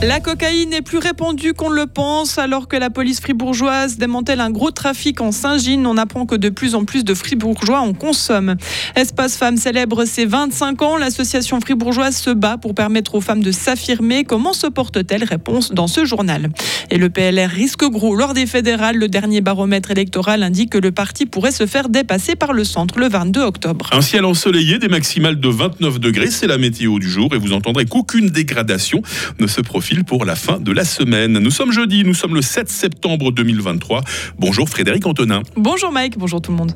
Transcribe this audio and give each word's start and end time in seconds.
La 0.00 0.20
cocaïne 0.20 0.72
est 0.72 0.82
plus 0.82 0.98
répandue 0.98 1.54
qu'on 1.54 1.70
le 1.70 1.86
pense. 1.88 2.38
Alors 2.38 2.68
que 2.68 2.76
la 2.76 2.88
police 2.88 3.20
fribourgeoise 3.20 3.98
démantèle 3.98 4.38
un 4.38 4.50
gros 4.52 4.70
trafic 4.70 5.20
en 5.20 5.32
Saint-Gine, 5.32 5.84
on 5.88 5.96
apprend 5.96 6.24
que 6.24 6.36
de 6.36 6.50
plus 6.50 6.76
en 6.76 6.84
plus 6.84 7.02
de 7.02 7.14
fribourgeois 7.14 7.80
en 7.80 7.94
consomment. 7.94 8.54
Espace 8.94 9.36
Femmes 9.36 9.56
célèbre 9.56 10.04
ses 10.04 10.24
25 10.24 10.82
ans. 10.82 10.96
L'association 10.96 11.60
fribourgeoise 11.60 12.16
se 12.16 12.30
bat 12.30 12.58
pour 12.58 12.76
permettre 12.76 13.16
aux 13.16 13.20
femmes 13.20 13.42
de 13.42 13.50
s'affirmer. 13.50 14.22
Comment 14.22 14.52
se 14.52 14.68
porte-t-elle? 14.68 15.24
Réponse 15.24 15.72
dans 15.72 15.88
ce 15.88 16.04
journal. 16.04 16.50
Et 16.92 16.96
le 16.96 17.10
PLR 17.10 17.50
risque 17.50 17.84
gros 17.84 18.14
lors 18.14 18.34
des 18.34 18.46
fédérales. 18.46 18.98
Le 18.98 19.08
dernier 19.08 19.40
baromètre 19.40 19.90
électoral 19.90 20.44
indique 20.44 20.70
que 20.70 20.78
le 20.78 20.92
parti 20.92 21.26
pourrait 21.26 21.50
se 21.50 21.66
faire 21.66 21.88
dépasser 21.88 22.36
par 22.36 22.52
le 22.52 22.62
centre 22.62 23.00
le 23.00 23.08
22 23.08 23.40
octobre. 23.40 23.90
Un 23.92 24.02
ciel 24.02 24.24
ensoleillé, 24.24 24.78
des 24.78 24.88
maximales 24.88 25.40
de 25.40 25.48
29 25.48 25.98
degrés, 25.98 26.30
c'est 26.30 26.46
la 26.46 26.56
météo 26.56 27.00
du 27.00 27.10
jour 27.10 27.34
et 27.34 27.38
vous 27.38 27.52
entendrez 27.52 27.84
qu'aucune 27.84 28.28
dégradation 28.28 29.02
ne 29.40 29.48
se 29.48 29.60
profile 29.60 29.87
pour 30.06 30.24
la 30.24 30.36
fin 30.36 30.58
de 30.58 30.72
la 30.72 30.84
semaine. 30.84 31.38
Nous 31.38 31.50
sommes 31.50 31.72
jeudi, 31.72 32.04
nous 32.04 32.14
sommes 32.14 32.34
le 32.34 32.42
7 32.42 32.68
septembre 32.68 33.32
2023. 33.32 34.02
Bonjour 34.38 34.68
Frédéric 34.68 35.06
Antonin. 35.06 35.42
Bonjour 35.56 35.92
Mike, 35.92 36.18
bonjour 36.18 36.40
tout 36.42 36.50
le 36.50 36.58
monde. 36.58 36.72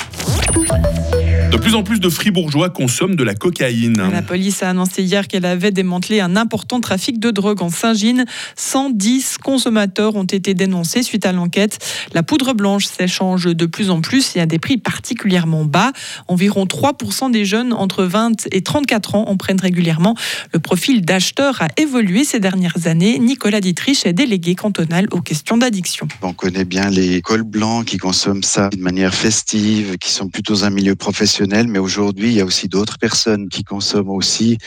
De 1.52 1.59
plus 1.59 1.74
en 1.74 1.83
plus 1.83 2.01
de 2.01 2.09
fribourgeois 2.09 2.70
consomment 2.70 3.15
de 3.15 3.23
la 3.23 3.34
cocaïne. 3.34 4.09
La 4.11 4.23
police 4.23 4.62
a 4.62 4.70
annoncé 4.70 5.02
hier 5.02 5.29
qu'elle 5.29 5.45
avait 5.45 5.70
démantelé 5.70 6.20
un 6.20 6.34
important 6.34 6.80
trafic 6.80 7.20
de 7.20 7.30
drogue 7.30 7.61
en 7.61 7.69
Saint-Gine. 7.69 8.25
110 8.56 9.37
consommateurs 9.37 10.16
ont 10.16 10.25
été 10.25 10.55
dénoncés 10.55 11.02
suite 11.02 11.27
à 11.27 11.33
l'enquête. 11.33 11.78
La 12.15 12.23
poudre 12.23 12.55
blanche 12.55 12.87
s'échange 12.87 13.45
de 13.45 13.66
plus 13.66 13.91
en 13.91 14.01
plus 14.01 14.34
et 14.34 14.41
à 14.41 14.47
des 14.47 14.59
prix 14.59 14.78
particulièrement 14.78 15.66
bas. 15.66 15.92
Environ 16.27 16.65
3% 16.65 17.30
des 17.30 17.45
jeunes 17.45 17.75
entre 17.75 18.05
20 18.05 18.48
et 18.50 18.62
34 18.62 19.16
ans 19.16 19.28
en 19.28 19.37
prennent 19.37 19.61
régulièrement. 19.61 20.16
Le 20.55 20.59
profil 20.59 21.05
d'acheteur 21.05 21.61
a 21.61 21.69
évolué 21.77 22.25
ces 22.25 22.41
dernières 22.41 22.87
années. 22.87 23.19
Nicolas 23.19 23.61
Dietrich 23.61 24.06
est 24.06 24.14
délégué 24.14 24.55
cantonal 24.55 25.06
aux 25.11 25.20
questions 25.20 25.59
d'addiction. 25.59 26.09
On 26.22 26.33
connaît 26.33 26.64
bien 26.64 26.89
les 26.89 27.20
cols 27.20 27.42
blancs 27.42 27.84
qui 27.84 27.98
consomment 27.98 28.42
ça 28.42 28.70
de 28.70 28.81
manière 28.81 29.14
festive, 29.14 29.98
qui 29.98 30.11
sont 30.11 30.28
plutôt 30.31 30.55
dans 30.55 30.64
un 30.64 30.70
milieu 30.70 30.97
professionnel 30.97 31.42
mais 31.48 31.79
aujourd'hui, 31.79 32.29
il 32.29 32.35
y 32.35 32.41
a 32.41 32.45
aussi 32.45 32.69
d'autres 32.69 32.98
personnes 32.98 33.48
qui 33.48 33.65
consomment 33.65 34.11
aussi 34.11 34.59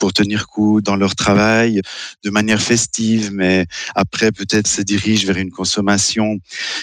pour 0.00 0.12
tenir 0.12 0.46
coup 0.46 0.80
dans 0.80 0.96
leur 0.96 1.14
travail 1.14 1.80
de 2.22 2.30
manière 2.30 2.60
festive, 2.60 3.30
mais 3.32 3.66
après 3.94 4.32
peut-être 4.32 4.66
se 4.66 4.82
dirigent 4.82 5.26
vers 5.26 5.36
une 5.36 5.50
consommation 5.50 6.38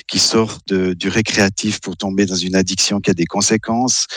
qui 0.08 0.20
sort 0.20 0.60
du 0.68 1.08
récréatif 1.08 1.80
pour 1.80 1.98
tomber 1.98 2.26
dans 2.26 2.36
une 2.36 2.56
addiction 2.56 3.00
qui 3.00 3.12
a 3.12 3.14
des 3.14 3.26
conséquences. 3.26 4.08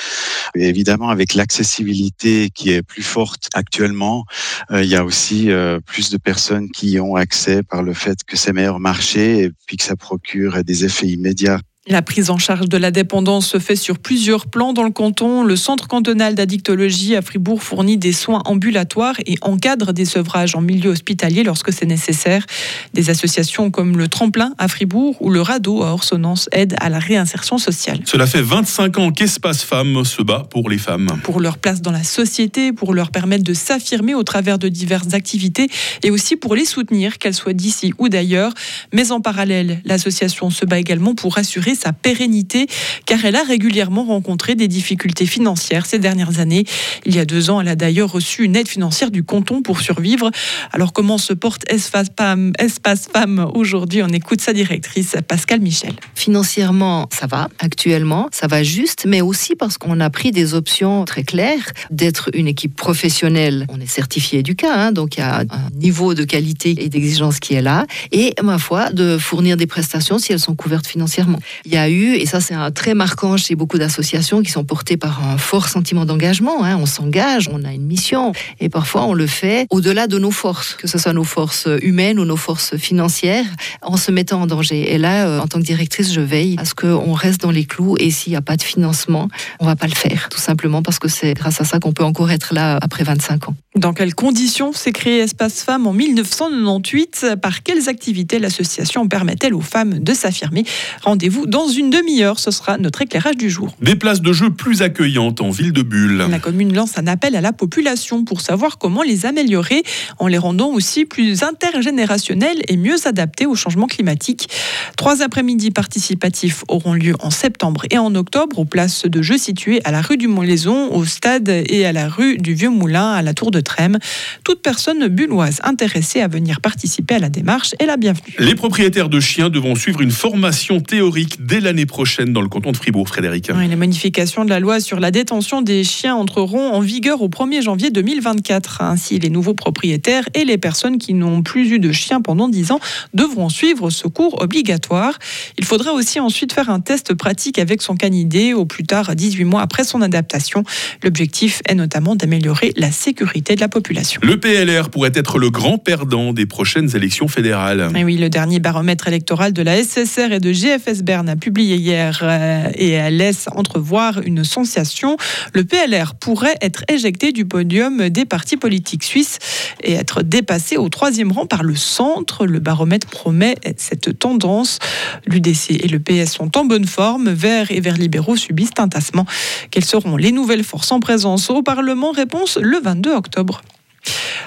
Et 0.55 0.69
évidemment, 0.69 1.09
avec 1.09 1.35
l'accessibilité 1.35 2.51
qui 2.51 2.71
est 2.71 2.83
plus 2.83 3.03
forte 3.03 3.49
actuellement, 3.55 4.25
euh, 4.71 4.83
il 4.83 4.91
y 4.91 4.97
a 4.97 5.05
aussi 5.05 5.51
euh, 5.51 5.81
plus 5.81 6.11
de 6.11 6.19
personnes 6.19 6.71
qui 6.71 6.91
y 6.91 7.01
ont 7.01 7.17
accès 7.17 7.63
par 7.63 7.83
le 7.83 7.95
fait 7.95 8.19
que 8.25 8.37
c'est 8.37 8.53
meilleur 8.53 8.79
marché 8.79 9.45
et 9.45 9.51
puis 9.67 9.77
que 9.77 9.85
ça 9.85 9.97
procure 9.97 10.63
des 10.65 10.85
effets 10.85 11.09
immédiats. 11.09 11.61
La 11.87 12.01
prise 12.01 12.31
en 12.31 12.39
charge 12.39 12.71
de 12.71 12.79
la 12.79 12.91
dépendance 12.91 13.47
se 13.47 13.59
fait 13.59 13.77
sur 13.77 13.99
plusieurs 13.99 14.47
plans 14.47 14.73
dans 14.73 14.85
le 14.85 14.91
canton. 14.91 15.45
Le 15.45 15.55
centre 15.55 15.87
cantonal 15.87 16.35
d'addictologie 16.35 17.15
à 17.15 17.21
Fribourg 17.21 17.63
fournit 17.63 17.99
des 17.99 18.15
soins 18.15 18.41
ambulatoires 18.47 19.17
et 19.27 19.35
encadre 19.43 19.93
des 19.93 20.07
sevrages 20.07 20.57
en 20.57 20.63
milieu 20.63 20.93
hospitalier 20.93 21.43
lorsque 21.43 21.75
c'est 21.75 21.85
nécessaire. 21.85 22.47
Des 22.95 23.11
associations 23.11 23.71
comme 23.71 23.99
le 23.99 24.09
Tremplin 24.09 24.55
à 24.57 24.69
Fribourg 24.69 25.21
ou 25.21 25.29
le 25.29 25.43
Radeau 25.43 25.83
à 25.83 25.93
Orsonnance 25.93 26.49
aident 26.53 26.75
à 26.81 26.89
la 26.89 26.99
réinsertion 26.99 27.59
sociale. 27.59 28.01
Cela 28.07 28.27
fait 28.27 28.41
25 28.41 28.99
ans 28.99 29.13
qu'Espace 29.13 29.63
Femmes 29.63 30.07
se 30.07 30.23
bat 30.23 30.47
pour 30.49 30.71
les 30.71 30.79
femmes. 30.79 31.21
Pour 31.23 31.39
leur 31.39 31.59
place 31.59 31.83
dans 31.83 31.93
la 31.93 32.03
société, 32.03 32.73
pour 32.73 32.95
leur 32.95 33.11
permettre 33.11 33.45
de 33.45 33.53
s'affirmer 33.53 34.15
au 34.15 34.23
travers 34.23 34.59
de 34.59 34.71
diverses 34.71 35.13
activités 35.13 35.69
et 36.03 36.11
aussi 36.11 36.37
pour 36.37 36.55
les 36.55 36.65
soutenir, 36.65 37.19
qu'elles 37.19 37.35
soient 37.35 37.53
d'ici 37.53 37.93
ou 37.99 38.09
d'ailleurs. 38.09 38.55
Mais 38.95 39.13
en 39.13 39.21
parallèle, 39.21 39.83
l'association 39.85 40.49
se 40.49 40.65
bat 40.65 40.79
également 40.79 41.15
pour 41.15 41.37
assurer 41.37 41.74
sa 41.75 41.93
pérennité, 41.93 42.67
car 43.07 43.25
elle 43.25 43.37
a 43.37 43.43
régulièrement 43.43 44.05
rencontré 44.05 44.55
des 44.55 44.69
difficultés 44.69 45.27
financières 45.27 45.87
ces 45.87 45.99
dernières 45.99 46.41
années. 46.41 46.65
Il 47.07 47.15
y 47.15 47.19
a 47.19 47.25
deux 47.25 47.51
ans, 47.51 47.61
elle 47.61 47.69
a 47.69 47.77
d'ailleurs 47.77 48.11
reçu 48.11 48.45
une 48.45 48.57
aide 48.57 48.69
financière 48.69 49.11
du 49.11 49.23
canton 49.23 49.63
pour 49.63 49.81
survivre. 49.81 50.31
Alors 50.73 50.93
comment 50.93 51.19
se 51.19 51.33
porte 51.33 51.65
Espace 51.71 52.09
Femmes, 52.17 52.53
Espace 52.59 53.09
Femmes 53.13 53.51
aujourd'hui? 53.55 54.03
On 54.03 54.09
écoute 54.09 54.41
sa 54.41 54.53
directrice, 54.53 55.17
Pascal 55.27 55.61
Michel. 55.61 55.95
Financièrement, 56.15 57.09
ça 57.13 57.27
va 57.27 57.49
actuellement, 57.59 58.29
ça 58.33 58.47
va 58.47 58.63
juste, 58.63 59.05
mais 59.07 59.21
aussi 59.21 59.55
parce 59.55 59.79
qu'on 59.79 60.01
a 60.01 60.11
pris 60.11 60.31
des 60.31 60.55
options 60.55 61.05
très 61.05 61.23
claires 61.23 61.73
d'être 61.91 62.31
une 62.35 62.47
équipe 62.47 62.77
professionnelle. 62.77 63.67
On 63.69 63.81
est 63.81 63.87
certifié 63.87 64.43
du 64.43 64.55
cas, 64.55 64.75
hein, 64.75 64.93
donc 64.93 65.17
il 65.17 65.21
y 65.21 65.23
a 65.23 65.41
un 65.41 65.71
niveau 65.75 66.15
de 66.15 66.25
qualité 66.25 66.75
et 66.79 66.89
d'exigence 66.89 67.41
qui 67.41 67.55
est 67.55 67.63
là, 67.63 67.87
et 68.13 68.35
ma 68.43 68.59
foi, 68.59 68.91
de 68.91 69.19
fournir 69.19 69.57
des 69.57 69.67
prestations 69.67 70.19
si 70.19 70.33
elles 70.33 70.41
sont 70.41 70.55
couvertes 70.55 70.87
financièrement. 70.87 71.39
Il 71.67 71.73
y 71.73 71.79
a 71.79 71.89
eu, 71.89 72.15
et 72.17 72.27
ça 72.27 72.43
c'est 72.43 72.53
un 72.53 72.71
très 72.71 72.93
marquant 72.93 73.39
chez 73.39 73.55
beaucoup 73.55 73.79
d'associations 73.79 74.43
qui 74.43 74.51
sont 74.51 74.65
portées 74.65 74.99
par 74.99 75.27
un 75.27 75.39
fort 75.39 75.69
sentiment 75.69 76.05
d'engagement. 76.05 76.63
Hein. 76.63 76.77
On 76.79 76.85
s'engage, 76.85 77.49
on 77.51 77.65
a 77.65 77.73
une 77.73 77.87
mission, 77.87 78.33
et 78.61 78.69
parfois 78.69 79.05
on 79.07 79.15
le 79.15 79.27
fait 79.27 79.67
au-delà 79.71 80.07
de 80.07 80.19
nos 80.19 80.31
forces, 80.31 80.75
que 80.75 80.87
ce 80.87 80.99
soit 80.99 81.15
nos 81.15 81.25
forces 81.25 81.67
humaines 81.81 82.21
ou 82.21 82.27
nos 82.27 82.37
forces 82.37 82.77
financières, 82.77 83.47
en 83.81 83.97
se 83.97 84.11
mettant 84.11 84.43
en 84.43 84.47
danger. 84.47 84.93
Et 84.93 84.99
là, 84.99 85.27
euh, 85.27 85.41
en 85.41 85.47
tant 85.47 85.59
que 85.59 85.65
directrice, 85.65 86.13
je 86.13 86.21
veille 86.21 86.57
à 86.59 86.67
ce 86.67 86.75
qu'on 86.75 87.15
reste 87.15 87.41
dans 87.41 87.51
les 87.51 87.65
clous, 87.65 87.97
et 87.99 88.11
s'il 88.11 88.33
n'y 88.33 88.37
a 88.37 88.43
pas 88.43 88.57
de 88.57 88.63
financement, 88.63 89.29
on 89.59 89.65
va 89.65 89.75
pas 89.75 89.87
le 89.87 89.95
faire, 89.95 90.29
tout 90.31 90.41
simplement 90.41 90.83
parce 90.83 90.99
que 90.99 91.09
c'est 91.09 91.33
grâce 91.33 91.63
à 91.63 91.65
ça 91.65 91.79
qu'on 91.79 91.95
peut 91.95 92.05
encore 92.05 92.31
être 92.31 92.53
là 92.53 92.79
après 92.83 93.05
25 93.05 93.49
ans. 93.49 93.57
Dans 93.75 93.93
quelles 93.93 94.15
conditions 94.15 94.73
s'est 94.73 94.93
créé 94.93 95.21
Espace 95.21 95.63
Femmes 95.63 95.87
en 95.87 95.93
1998 95.93 97.27
Par 97.43 97.63
quelles 97.63 97.89
activités 97.89 98.39
l'association 98.39 99.09
permet-elle 99.09 99.55
aux 99.55 99.61
femmes 99.61 99.99
de 99.99 100.15
s'affirmer? 100.15 100.65
Rendez-vous 101.03 101.47
dans 101.55 101.69
une 101.69 101.89
demi-heure, 101.89 102.41
ce 102.41 102.51
sera 102.51 102.79
notre 102.79 103.03
éclairage 103.03 103.37
du 103.37 103.49
jour. 103.49 103.77
Des 103.81 103.95
places 103.95 104.21
de 104.21 104.33
jeu 104.33 104.51
plus 104.51 104.83
accueillantes 104.83 105.41
en 105.41 105.51
ville 105.51 105.73
de 105.73 105.83
Bulle. 105.83 106.27
La 106.29 106.41
commune 106.41 106.75
lance 106.75 106.99
un 106.99 107.07
appel 107.07 107.37
à 107.37 107.41
la 107.41 107.53
population 107.53 108.25
pour 108.25 108.41
savoir 108.41 108.77
comment 108.77 109.03
les 109.05 109.25
améliorer 109.25 109.85
en 110.19 110.27
les 110.27 110.37
rendant 110.37 110.71
aussi 110.71 111.05
plus 111.05 111.45
intergénérationnelles 111.45 112.61
et 112.67 112.77
mieux 112.77 113.07
adaptées 113.07 113.47
au 113.47 113.55
changement 113.55 113.87
climatique. 113.87 114.49
Trois 114.97 115.23
après-midi 115.23 115.71
participatifs 115.71 116.65
auront 116.67 116.93
lieu 116.93 117.15
en 117.21 117.31
septembre 117.31 117.83
et 117.89 117.99
en 117.99 118.13
octobre 118.17 118.59
aux 118.59 118.65
places 118.65 119.07
de 119.07 119.23
jeux 119.23 119.39
situées 119.39 119.81
à 119.85 119.93
la 119.93 120.03
rue 120.03 120.17
du 120.17 120.27
Montlaison, 120.27 120.93
au 120.93 121.05
stade 121.05 121.49
et 121.49 121.87
à 121.87 121.93
la 121.93 122.09
rue 122.09 122.37
du 122.37 122.55
Vieux 122.55 122.71
Moulin, 122.71 123.13
à 123.13 123.23
la 123.23 123.33
Tour 123.33 123.53
de 123.53 123.61
Trême. 123.61 124.01
Toute 124.43 124.61
personne 124.61 125.07
bulloise 125.07 125.61
intéressée 125.63 126.21
à 126.21 126.27
venir 126.27 126.61
participer 126.61 127.15
à 127.15 127.21
la 127.21 127.29
démarche 127.29 127.77
est 127.79 127.87
la 127.87 127.97
bienvenue. 127.97 128.35
Les 128.41 128.57
propriétaires 128.57 129.09
de 129.09 129.21
chiens 129.21 129.51
devront 129.51 129.77
suivre 129.77 130.01
une 130.01 130.11
formation 130.11 130.81
théorique 130.81 131.44
dès 131.45 131.61
l'année 131.61 131.87
prochaine 131.87 132.33
dans 132.33 132.41
le 132.41 132.49
canton 132.49 132.73
de 132.73 132.77
Fribourg, 132.77 133.09
Frédéric. 133.09 133.49
les 133.49 133.77
modifications 133.77 134.45
de 134.45 134.51
la 134.51 134.61
loi 134.61 134.81
sur 134.81 135.01
la 135.01 135.11
détention 135.11 135.63
des 135.63 135.85
chiens 135.85 136.15
entreront 136.15 136.73
en 136.73 136.81
vigueur 136.81 137.23
au 137.23 137.29
1er 137.29 137.63
janvier 137.63 137.91
2024. 137.91 138.83
Ainsi, 138.83 139.19
les 139.19 139.31
nouveaux 139.31 139.55
propriétaires 139.55 140.25
et 140.35 140.45
les 140.45 140.59
personnes 140.59 140.99
qui 140.99 141.13
n'ont 141.13 141.43
plus 141.43 141.73
eu 141.73 141.79
de 141.79 141.93
chien 141.93 142.21
pendant 142.21 142.49
10 142.49 142.73
ans 142.73 142.81
devront 143.13 143.49
suivre 143.49 143.91
ce 143.91 144.09
cours 144.09 144.41
obligatoire. 144.43 145.19
Il 145.59 145.65
faudra 145.65 145.93
aussi 145.93 146.19
ensuite 146.19 146.53
faire 146.53 146.71
un 146.71 146.81
test 146.81 147.15
pratique 147.15 147.59
avec 147.59 147.83
son 147.83 147.95
canidé 147.95 148.55
au 148.55 148.65
plus 148.65 148.85
tard 148.85 149.15
18 149.15 149.45
mois 149.45 149.61
après 149.61 149.85
son 149.85 150.01
adaptation. 150.03 150.65
L'objectif 151.03 151.61
est 151.69 151.75
notamment 151.75 152.17
d'améliorer 152.17 152.73
la 152.77 152.91
sécurité 152.91 153.55
de 153.55 153.61
la 153.61 153.69
population. 153.69 154.21
Le 154.25 154.41
PLR 154.41 154.89
pourrait 154.89 155.13
être 155.15 155.39
le 155.39 155.51
grand 155.51 155.79
perdant 155.79 156.33
des 156.33 156.47
prochaines 156.47 156.97
élections 156.97 157.29
fédérales. 157.29 157.91
Et 157.95 158.05
oui, 158.05 158.17
le 158.17 158.31
dernier 158.31 158.61
baromètre 158.61 159.09
électoral 159.09 159.53
de 159.53 159.63
la 159.63 159.83
SSR 159.83 160.33
et 160.33 160.41
de 160.41 160.53
GFS 160.53 161.03
Berne 161.03 161.34
publié 161.37 161.77
hier 161.77 162.21
euh, 162.23 162.71
et 162.75 162.91
elle 162.91 163.17
laisse 163.17 163.49
entrevoir 163.53 164.21
une 164.23 164.45
sensation. 164.45 165.17
Le 165.53 165.65
PLR 165.65 166.15
pourrait 166.15 166.57
être 166.61 166.85
éjecté 166.89 167.33
du 167.33 167.45
podium 167.45 168.09
des 168.09 168.25
partis 168.25 168.57
politiques 168.57 169.05
suisses 169.05 169.39
et 169.83 169.93
être 169.95 170.23
dépassé 170.23 170.77
au 170.77 170.89
troisième 170.89 171.33
rang 171.33 171.47
par 171.47 171.63
le 171.63 171.75
centre. 171.77 172.47
Le 172.47 172.59
baromètre 172.59 173.07
promet 173.07 173.57
cette 173.77 174.19
tendance. 174.19 174.79
L'UDC 175.27 175.71
et 175.71 175.89
le 175.89 175.99
PS 175.99 176.33
sont 176.33 176.57
en 176.57 176.65
bonne 176.65 176.87
forme. 176.87 177.31
Verts 177.31 177.71
et 177.71 177.81
Verts 177.81 177.97
libéraux 177.97 178.37
subissent 178.37 178.71
un 178.79 178.89
tassement. 178.89 179.27
Quelles 179.71 179.85
seront 179.85 180.17
les 180.17 180.33
nouvelles 180.33 180.65
forces 180.65 180.93
en 180.93 181.01
présence 181.01 181.51
au 181.51 181.63
Parlement? 181.63 182.13
Réponse 182.13 182.59
le 182.61 182.79
22 182.81 183.13
octobre. 183.13 183.63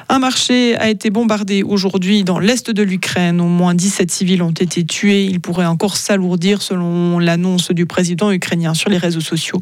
Un 0.09 0.19
marché 0.19 0.75
a 0.77 0.89
été 0.89 1.09
bombardé 1.09 1.63
aujourd'hui 1.63 2.23
dans 2.23 2.39
l'est 2.39 2.69
de 2.69 2.83
l'Ukraine. 2.83 3.41
Au 3.41 3.47
moins 3.47 3.73
17 3.73 4.11
civils 4.11 4.41
ont 4.41 4.51
été 4.51 4.85
tués. 4.85 5.25
Il 5.25 5.39
pourrait 5.39 5.65
encore 5.65 5.97
s'alourdir 5.97 6.61
selon 6.61 7.19
l'annonce 7.19 7.71
du 7.71 7.85
président 7.85 8.31
ukrainien 8.31 8.73
sur 8.73 8.89
les 8.89 8.97
réseaux 8.97 9.21
sociaux. 9.21 9.59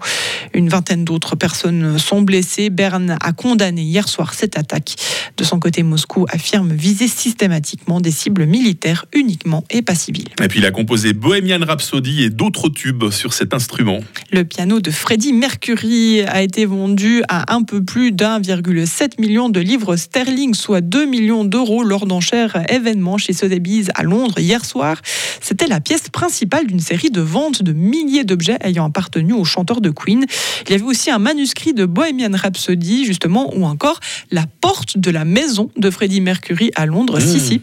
Une 0.53 0.69
vingtaine 0.69 1.03
d'autres 1.03 1.35
personnes 1.35 1.97
sont 1.99 2.21
blessées. 2.21 2.69
Berne 2.69 3.17
a 3.21 3.33
condamné 3.33 3.81
hier 3.81 4.07
soir 4.07 4.33
cette 4.33 4.57
attaque. 4.57 4.95
De 5.37 5.43
son 5.43 5.59
côté, 5.59 5.83
Moscou 5.83 6.25
affirme 6.29 6.73
viser 6.73 7.07
systématiquement 7.07 7.99
des 7.99 8.11
cibles 8.11 8.45
militaires 8.45 9.05
uniquement 9.13 9.63
et 9.69 9.81
pas 9.81 9.95
civiles. 9.95 10.29
Et 10.41 10.47
puis 10.47 10.59
il 10.59 10.65
a 10.65 10.71
composé 10.71 11.13
Bohemian 11.13 11.65
Rhapsody 11.65 12.23
et 12.23 12.29
d'autres 12.29 12.69
tubes 12.69 13.09
sur 13.09 13.33
cet 13.33 13.53
instrument. 13.53 13.99
Le 14.31 14.43
piano 14.43 14.79
de 14.79 14.91
Freddie 14.91 15.33
Mercury 15.33 16.21
a 16.21 16.41
été 16.41 16.65
vendu 16.65 17.23
à 17.29 17.53
un 17.53 17.63
peu 17.63 17.83
plus 17.83 18.11
d'1,7 18.11 19.19
million 19.19 19.49
de 19.49 19.59
livres 19.59 19.75
livres 19.75 19.95
sterling, 20.35 20.53
soit 20.53 20.81
2 20.81 21.05
millions 21.05 21.45
d'euros 21.45 21.83
lors 21.83 22.05
d'enchères 22.05 22.63
événement 22.69 23.17
chez 23.17 23.33
Sotheby's 23.33 23.87
à 23.95 24.03
Londres 24.03 24.39
hier 24.39 24.65
soir. 24.65 24.97
C'était 25.41 25.67
la 25.67 25.79
pièce 25.79 26.09
principale 26.09 26.67
d'une 26.67 26.79
série 26.79 27.09
de 27.09 27.21
ventes 27.21 27.63
de 27.63 27.71
milliers 27.71 28.23
d'objets 28.23 28.57
ayant 28.61 28.85
appartenu 28.85 29.33
au 29.33 29.45
chanteur 29.45 29.81
de 29.81 29.89
Queen. 29.89 30.25
Il 30.65 30.71
y 30.71 30.75
avait 30.75 30.83
aussi 30.83 31.09
un 31.09 31.19
manuscrit 31.19 31.73
de 31.73 31.85
Bohemian 31.85 32.31
Rhapsody, 32.33 33.05
justement, 33.05 33.53
ou 33.55 33.65
encore 33.65 33.99
la 34.31 34.45
porte 34.61 34.97
de 34.97 35.09
la 35.09 35.25
maison 35.25 35.69
de 35.77 35.89
Freddie 35.89 36.21
Mercury 36.21 36.71
à 36.75 36.85
Londres. 36.85 37.19
Si, 37.19 37.39
si. 37.39 37.61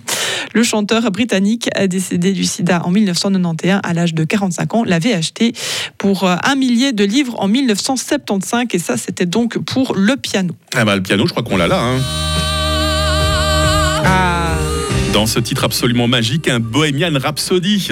Le 0.54 0.62
chanteur 0.62 1.10
britannique 1.10 1.68
décédé 1.88 2.32
du 2.32 2.44
sida 2.44 2.82
en 2.84 2.90
1991 2.90 3.80
à 3.82 3.92
l'âge 3.92 4.14
de 4.14 4.24
45 4.24 4.74
ans 4.74 4.84
l'avait 4.84 5.12
acheté 5.12 5.52
pour 5.98 6.24
un 6.26 6.54
millier 6.54 6.92
de 6.92 7.04
livres 7.04 7.34
en 7.38 7.48
1975 7.48 8.66
et 8.72 8.78
ça 8.78 8.96
c'était 8.96 9.26
donc 9.26 9.58
pour 9.58 9.94
le 9.94 10.16
piano. 10.16 10.54
Ah 10.74 10.84
bah, 10.84 10.96
le 10.96 11.02
piano, 11.02 11.26
je 11.26 11.32
crois 11.32 11.42
qu'on 11.42 11.56
l'a 11.56 11.68
là. 11.68 11.80
Hein. 11.80 12.51
Ah. 14.04 14.54
Dans 15.12 15.26
ce 15.26 15.38
titre 15.38 15.64
absolument 15.64 16.08
magique, 16.08 16.48
un 16.48 16.60
Bohemian 16.60 17.18
Rhapsody. 17.20 17.88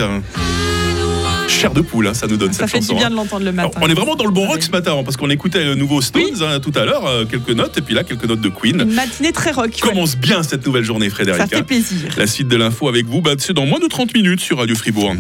Chair 1.48 1.72
de 1.72 1.80
poule, 1.80 2.06
hein, 2.06 2.14
ça 2.14 2.26
nous 2.26 2.36
donne 2.36 2.52
Ça 2.52 2.60
cette 2.60 2.70
fait 2.70 2.76
chanson. 2.78 2.94
du 2.94 2.98
bien 2.98 3.08
hein. 3.08 3.10
de 3.10 3.16
l'entendre 3.16 3.44
le 3.44 3.52
matin. 3.52 3.70
Alors, 3.76 3.86
on 3.88 3.90
est 3.90 3.94
vraiment 3.94 4.14
dans 4.16 4.24
le 4.24 4.30
bon 4.30 4.46
rock 4.46 4.62
ce 4.62 4.70
matin, 4.70 4.96
hein, 4.98 5.02
parce 5.04 5.16
qu'on 5.16 5.28
écoutait 5.30 5.64
le 5.64 5.74
nouveau 5.74 6.00
Stones 6.00 6.42
hein, 6.42 6.60
tout 6.60 6.72
à 6.74 6.84
l'heure, 6.84 7.04
euh, 7.06 7.24
quelques 7.26 7.50
notes, 7.50 7.76
et 7.76 7.82
puis 7.82 7.94
là, 7.94 8.04
quelques 8.04 8.24
notes 8.24 8.40
de 8.40 8.48
Queen. 8.48 8.80
Une 8.80 8.94
matinée 8.94 9.32
très 9.32 9.50
rock. 9.50 9.66
ouais. 9.66 9.88
Commence 9.88 10.16
bien 10.16 10.42
cette 10.42 10.64
nouvelle 10.64 10.84
journée, 10.84 11.10
Frédéric. 11.10 11.42
Ça 11.42 11.46
fait 11.48 11.56
hein. 11.56 11.62
plaisir. 11.62 12.14
La 12.16 12.26
suite 12.26 12.48
de 12.48 12.56
l'info 12.56 12.88
avec 12.88 13.06
vous, 13.06 13.20
bah, 13.20 13.32
c'est 13.38 13.52
dans 13.52 13.66
moins 13.66 13.80
de 13.80 13.88
30 13.88 14.14
minutes 14.14 14.40
sur 14.40 14.58
Radio 14.58 14.74
Fribourg. 14.74 15.14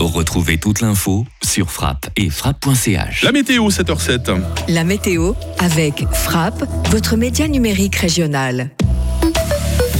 Retrouvez 0.00 0.56
toute 0.58 0.80
l'info 0.80 1.26
sur 1.42 1.70
frappe 1.70 2.06
et 2.16 2.30
frappe.ch. 2.30 3.22
La 3.22 3.32
météo, 3.32 3.68
7h07. 3.68 4.40
La 4.68 4.82
météo 4.82 5.34
avec 5.58 6.04
Frappe, 6.12 6.64
votre 6.90 7.16
média 7.16 7.46
numérique 7.46 7.96
régional. 7.96 8.70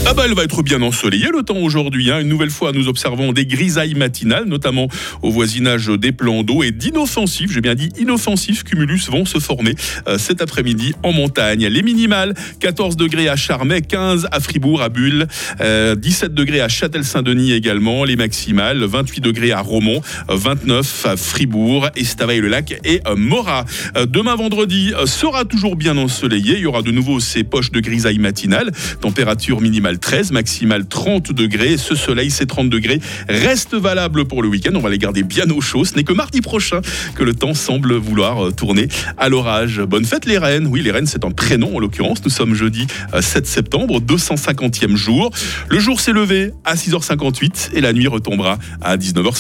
Ah 0.06 0.14
bah 0.14 0.22
elle 0.25 0.34
va 0.34 0.44
être 0.44 0.62
bien 0.62 0.81
ensoleillée 0.82 1.28
le 1.32 1.42
temps 1.42 1.58
aujourd'hui. 1.58 2.10
hein. 2.10 2.20
Une 2.20 2.28
nouvelle 2.28 2.50
fois, 2.50 2.72
nous 2.72 2.88
observons 2.88 3.32
des 3.32 3.44
grisailles 3.44 3.94
matinales, 3.94 4.46
notamment 4.46 4.88
au 5.22 5.31
voisinage 5.31 5.88
des 5.88 6.10
plans 6.10 6.42
d'eau 6.42 6.62
et 6.62 6.70
d'inoffensifs, 6.70 7.52
j'ai 7.52 7.60
bien 7.60 7.75
dit 7.75 7.90
inoffensifs, 7.98 8.64
cumulus 8.64 9.08
vont 9.10 9.25
se 9.25 9.38
former 9.38 9.75
euh, 10.08 10.16
cet 10.19 10.40
après-midi 10.40 10.94
en 11.02 11.12
montagne. 11.12 11.66
Les 11.66 11.82
minimales, 11.82 12.34
14 12.60 12.96
degrés 12.96 13.28
à 13.28 13.37
Charmey, 13.37 13.82
15 13.82 14.28
à 14.32 14.40
Fribourg, 14.40 14.81
à 14.81 14.88
Bulle, 14.88 15.26
euh, 15.60 15.94
17 15.94 16.34
degrés 16.34 16.60
à 16.62 16.69
Châtel-Saint-Denis 16.69 17.52
également. 17.52 18.04
Les 18.04 18.16
maximales, 18.16 18.82
28 18.82 19.20
degrés 19.20 19.52
à 19.52 19.60
Romont, 19.60 20.00
euh, 20.31 20.34
29 20.37 21.06
à 21.06 21.16
Fribourg, 21.16 21.88
Estavayer-le-Lac 21.94 22.81
et 22.84 23.00
euh, 23.06 23.16
Morat. 23.16 23.64
Euh, 23.96 24.06
Demain 24.06 24.34
vendredi 24.34 24.92
euh, 24.96 25.06
sera 25.06 25.44
toujours 25.44 25.76
bien 25.76 25.96
ensoleillé. 25.98 26.54
Il 26.54 26.60
y 26.62 26.66
aura 26.66 26.82
de 26.82 26.90
nouveau 26.90 27.20
ces 27.20 27.44
poches 27.44 27.70
de 27.70 27.81
grisailles 27.81 28.19
matinales. 28.19 28.72
Température 29.00 29.60
minimale 29.60 29.80
13, 29.99 30.32
maximale 30.32 30.87
30 30.87 31.32
degrés. 31.32 31.77
Ce 31.77 31.94
soleil, 31.94 32.31
ces 32.31 32.47
30 32.47 32.71
degrés, 32.71 33.00
restent 33.29 33.75
valables 33.75 34.27
pour 34.27 34.43
le 34.43 34.49
week-end. 34.49 34.73
On 34.75 34.81
va 34.81 34.91
les 34.91 34.99
garder 34.99 35.23
bien 35.23 35.49
au 35.50 35.61
chaud. 35.61 35.85
Ce 35.85 35.94
n'est 35.94 36.05
que 36.05 36.12
mardi 36.12 36.41
prochain 36.41 36.81
que 37.15 37.25
le 37.25 37.35
temps 37.35 37.55
semble 37.55 37.94
vouloir 37.94 38.47
euh, 38.47 38.53
tourner 38.53 38.88
à 39.17 39.29
l'orage. 39.29 39.81
Bonne 39.81 40.05
fête 40.05 40.27
les 40.27 40.38
reines. 40.38 40.67
Oui, 40.67 40.82
les 40.82 40.91
reines, 40.91 41.06
c'est 41.06 41.25
un 41.25 41.31
prénom 41.31 41.77
en 41.77 41.79
l'occurrence. 41.79 42.25
Nous 42.25 42.31
sommes 42.31 42.55
jeudi 42.55 42.87
euh, 43.15 43.23
7 43.23 43.47
septembre, 43.47 44.00
250e 44.00 44.97
jour. 44.97 45.31
Le 45.69 45.79
jour 45.79 46.00
s'est 46.00 46.12
levé 46.12 46.53
à 46.65 46.75
6h58 46.75 47.71
et 47.75 47.81
la 47.81 47.93
nuit 47.93 48.09
retombera 48.09 48.59
à 48.81 48.97
19h50. 48.97 49.31